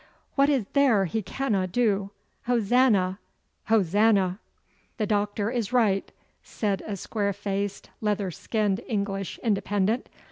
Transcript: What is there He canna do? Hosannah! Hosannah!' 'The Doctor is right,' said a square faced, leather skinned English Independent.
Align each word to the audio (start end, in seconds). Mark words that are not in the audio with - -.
What 0.33 0.49
is 0.49 0.65
there 0.73 1.05
He 1.05 1.21
canna 1.21 1.67
do? 1.67 2.09
Hosannah! 2.47 3.19
Hosannah!' 3.65 4.39
'The 4.97 5.05
Doctor 5.05 5.51
is 5.51 5.71
right,' 5.71 6.11
said 6.41 6.81
a 6.87 6.97
square 6.97 7.33
faced, 7.33 7.91
leather 8.01 8.31
skinned 8.31 8.81
English 8.87 9.37
Independent. 9.43 10.09